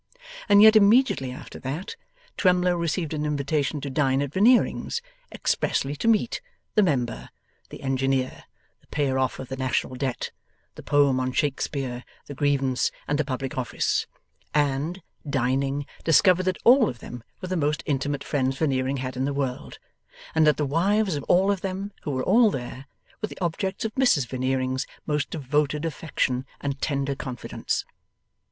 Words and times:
And 0.49 0.63
yet 0.63 0.75
immediately 0.75 1.31
after 1.31 1.59
that, 1.59 1.95
Twemlow 2.35 2.75
received 2.75 3.13
an 3.13 3.23
invitation 3.23 3.79
to 3.81 3.89
dine 3.91 4.23
at 4.23 4.31
Veneerings, 4.33 4.99
expressly 5.31 5.95
to 5.97 6.07
meet 6.07 6.41
the 6.73 6.81
Member, 6.81 7.29
the 7.69 7.83
Engineer, 7.83 8.45
the 8.79 8.87
Payer 8.87 9.19
off 9.19 9.37
of 9.37 9.49
the 9.49 9.57
National 9.57 9.93
Debt, 9.95 10.31
the 10.73 10.81
Poem 10.81 11.19
on 11.19 11.31
Shakespeare, 11.31 12.03
the 12.25 12.33
Grievance, 12.33 12.89
and 13.07 13.19
the 13.19 13.23
Public 13.23 13.55
Office, 13.59 14.07
and, 14.55 15.03
dining, 15.29 15.85
discovered 16.03 16.45
that 16.45 16.57
all 16.63 16.89
of 16.89 16.97
them 16.97 17.23
were 17.39 17.49
the 17.49 17.55
most 17.55 17.83
intimate 17.85 18.23
friends 18.23 18.57
Veneering 18.57 18.97
had 18.97 19.15
in 19.15 19.25
the 19.25 19.35
world, 19.35 19.77
and 20.33 20.47
that 20.47 20.57
the 20.57 20.65
wives 20.65 21.15
of 21.15 21.21
all 21.25 21.51
of 21.51 21.61
them 21.61 21.91
(who 22.01 22.09
were 22.09 22.23
all 22.23 22.49
there) 22.49 22.87
were 23.21 23.27
the 23.27 23.39
objects 23.39 23.85
of 23.85 23.93
Mrs 23.93 24.25
Veneering's 24.27 24.87
most 25.05 25.29
devoted 25.29 25.85
affection 25.85 26.47
and 26.59 26.81
tender 26.81 27.13
confidence. 27.13 27.85